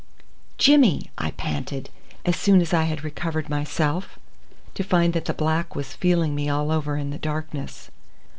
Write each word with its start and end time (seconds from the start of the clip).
"Jimmy!" 0.57 1.11
I 1.19 1.29
panted, 1.29 1.91
as 2.25 2.35
soon 2.35 2.59
as 2.59 2.73
I 2.73 2.85
had 2.85 3.03
recovered 3.03 3.49
myself 3.49 4.17
to 4.73 4.83
find 4.83 5.13
that 5.13 5.25
the 5.25 5.31
black 5.35 5.75
was 5.75 5.93
feeling 5.93 6.33
me 6.33 6.49
all 6.49 6.71
over 6.71 6.97
in 6.97 7.11
the 7.11 7.19
darkness. 7.19 7.91